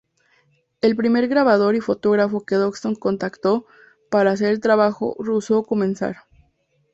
[0.81, 3.67] El primer grabador y fotógrafo que Dodgson contactó
[4.09, 6.23] para hacer el trabajo rehusó comenzar.